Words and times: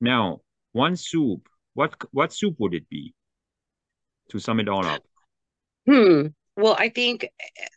Now, 0.00 0.40
one 0.72 0.96
soup. 0.96 1.48
What 1.74 1.94
what 2.12 2.32
soup 2.32 2.56
would 2.58 2.74
it 2.74 2.88
be 2.88 3.14
to 4.30 4.38
sum 4.38 4.60
it 4.60 4.68
all 4.68 4.86
up? 4.86 5.04
Hmm. 5.86 6.28
Well, 6.56 6.76
I 6.78 6.90
think 6.90 7.28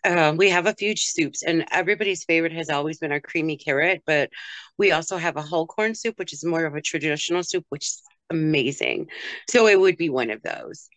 uh, 0.04 0.34
we 0.36 0.50
have 0.50 0.66
a 0.66 0.74
few 0.74 0.96
soups, 0.98 1.44
and 1.44 1.66
everybody's 1.72 2.26
favorite 2.26 2.54
has 2.54 2.70
always 2.70 2.98
been 3.00 3.12
our 3.12 3.22
creamy 3.22 3.58
carrot. 3.58 4.04
But 4.06 4.30
we 4.78 4.92
also 4.92 5.18
have 5.18 5.38
a 5.38 5.42
whole 5.42 5.68
corn 5.68 5.96
soup, 5.96 6.18
which 6.18 6.34
is 6.34 6.44
more 6.44 6.66
of 6.66 6.76
a 6.76 6.82
traditional 6.82 7.44
soup, 7.44 7.66
which 7.70 7.86
is 7.86 8.02
amazing. 8.30 9.08
So 9.50 9.68
it 9.68 9.80
would 9.80 9.98
be 9.98 10.10
one 10.10 10.32
of 10.32 10.42
those. 10.42 10.90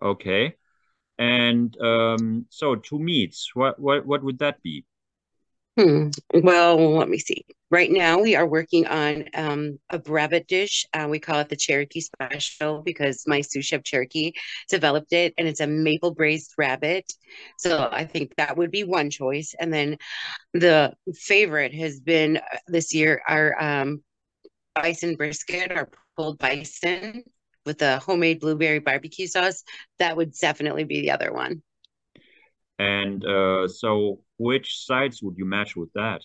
Okay. 0.00 0.54
And 1.18 1.76
um, 1.80 2.46
so 2.50 2.76
two 2.76 2.98
meats. 2.98 3.50
What 3.54 3.78
what 3.78 4.06
what 4.06 4.22
would 4.22 4.38
that 4.38 4.62
be? 4.62 4.84
Hmm. 5.78 6.08
Well, 6.34 6.96
let 6.96 7.08
me 7.08 7.18
see. 7.18 7.44
Right 7.70 7.90
now, 7.90 8.20
we 8.20 8.36
are 8.36 8.46
working 8.46 8.86
on 8.86 9.24
um, 9.32 9.78
a 9.88 9.98
rabbit 10.06 10.46
dish. 10.46 10.84
Uh, 10.92 11.06
we 11.08 11.18
call 11.18 11.40
it 11.40 11.48
the 11.48 11.56
Cherokee 11.56 12.00
Special 12.00 12.82
because 12.82 13.24
my 13.26 13.40
sous 13.40 13.64
chef 13.64 13.82
Cherokee 13.82 14.32
developed 14.68 15.14
it, 15.14 15.32
and 15.38 15.48
it's 15.48 15.60
a 15.60 15.66
maple 15.66 16.14
braised 16.14 16.52
rabbit. 16.58 17.10
So 17.56 17.88
I 17.90 18.04
think 18.04 18.36
that 18.36 18.58
would 18.58 18.70
be 18.70 18.84
one 18.84 19.08
choice. 19.08 19.54
And 19.58 19.72
then 19.72 19.96
the 20.54 20.94
favorite 21.14 21.74
has 21.74 22.00
been 22.00 22.38
uh, 22.38 22.58
this 22.68 22.94
year 22.94 23.22
our 23.28 23.60
um, 23.62 24.02
bison 24.74 25.16
brisket, 25.16 25.72
our 25.72 25.88
pulled 26.16 26.38
bison 26.38 27.24
with 27.66 27.82
a 27.82 27.98
homemade 28.00 28.40
blueberry 28.40 28.80
barbecue 28.80 29.26
sauce. 29.26 29.64
That 29.98 30.16
would 30.16 30.34
definitely 30.34 30.84
be 30.84 31.02
the 31.02 31.12
other 31.12 31.32
one. 31.32 31.62
And 32.82 33.24
uh, 33.24 33.68
so 33.68 34.20
which 34.38 34.84
sides 34.84 35.22
would 35.22 35.38
you 35.38 35.44
match 35.44 35.76
with 35.76 35.92
that? 35.94 36.22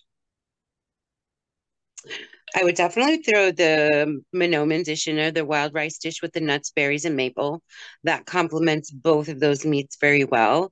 I 2.55 2.63
would 2.63 2.75
definitely 2.75 3.17
throw 3.17 3.51
the 3.51 4.23
Mahnomen 4.33 4.83
dish 4.83 5.07
in 5.07 5.17
there, 5.17 5.31
the 5.31 5.45
wild 5.45 5.75
rice 5.75 5.99
dish 5.99 6.21
with 6.23 6.33
the 6.33 6.39
nuts, 6.39 6.71
berries, 6.71 7.05
and 7.05 7.15
maple. 7.15 7.61
That 8.05 8.25
complements 8.25 8.89
both 8.89 9.29
of 9.29 9.39
those 9.39 9.65
meats 9.65 9.97
very 10.01 10.23
well. 10.23 10.71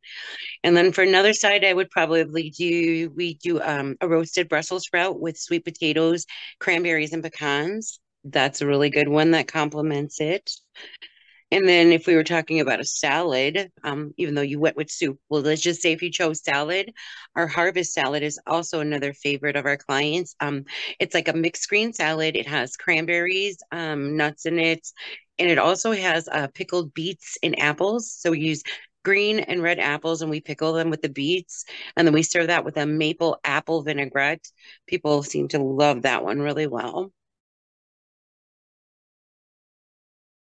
And 0.63 0.75
then 0.75 0.91
for 0.91 1.03
another 1.03 1.33
side, 1.33 1.63
I 1.63 1.73
would 1.73 1.91
probably 1.91 2.49
do 2.49 3.11
we 3.15 3.35
do 3.35 3.61
um, 3.61 3.95
a 4.01 4.07
roasted 4.07 4.49
Brussels 4.49 4.85
sprout 4.85 5.19
with 5.19 5.37
sweet 5.37 5.65
potatoes, 5.65 6.25
cranberries, 6.59 7.13
and 7.13 7.21
pecans. 7.21 7.99
That's 8.23 8.61
a 8.61 8.67
really 8.67 8.89
good 8.89 9.07
one 9.07 9.31
that 9.31 9.47
complements 9.47 10.19
it. 10.19 10.49
And 11.51 11.69
then 11.69 11.91
if 11.91 12.07
we 12.07 12.15
were 12.15 12.23
talking 12.23 12.59
about 12.59 12.79
a 12.79 12.85
salad, 12.85 13.71
um, 13.83 14.13
even 14.17 14.33
though 14.35 14.41
you 14.41 14.59
went 14.59 14.75
with 14.75 14.89
soup, 14.89 15.19
well, 15.29 15.41
let's 15.41 15.61
just 15.61 15.81
say 15.81 15.91
if 15.91 16.01
you 16.01 16.11
chose 16.11 16.43
salad, 16.43 16.91
our 17.35 17.47
harvest 17.47 17.93
salad 17.93 18.23
is 18.23 18.39
also 18.47 18.79
another 18.79 19.13
favorite 19.13 19.55
of 19.55 19.65
our 19.65 19.77
clients. 19.77 20.35
Um, 20.39 20.65
it's 20.99 21.13
like 21.13 21.27
a 21.27 21.33
mixed 21.33 21.69
green 21.69 21.93
salad. 21.93 22.35
It 22.35 22.47
has 22.47 22.75
cranberries, 22.75 23.59
um, 23.71 24.17
nuts 24.17 24.45
in 24.45 24.59
it, 24.59 24.87
and 25.37 25.49
it 25.49 25.59
also 25.59 25.91
has 25.91 26.27
uh, 26.27 26.47
pickled 26.53 26.93
beets 26.93 27.37
and 27.43 27.59
apples. 27.59 28.11
So 28.11 28.31
we 28.31 28.39
use 28.39 28.63
green 29.03 29.39
and 29.39 29.61
red 29.61 29.79
apples 29.79 30.21
and 30.23 30.31
we 30.31 30.41
pickle 30.41 30.73
them 30.73 30.89
with 30.89 31.01
the 31.03 31.09
beets 31.09 31.65
and 31.95 32.07
then 32.07 32.13
we 32.13 32.23
serve 32.23 32.47
that 32.47 32.65
with 32.65 32.75
a 32.77 32.87
maple 32.87 33.39
apple 33.43 33.83
vinaigrette. 33.83 34.49
People 34.87 35.21
seem 35.21 35.47
to 35.49 35.59
love 35.61 36.01
that 36.01 36.23
one 36.23 36.39
really 36.41 36.65
well. 36.65 37.11